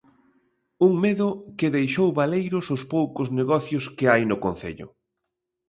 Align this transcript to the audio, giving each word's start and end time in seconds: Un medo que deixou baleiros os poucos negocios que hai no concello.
Un 0.87 0.91
medo 1.03 1.27
que 1.57 1.73
deixou 1.77 2.09
baleiros 2.19 2.65
os 2.75 2.81
poucos 2.93 3.27
negocios 3.39 3.83
que 3.97 4.05
hai 4.11 4.23
no 4.27 4.37
concello. 4.45 4.87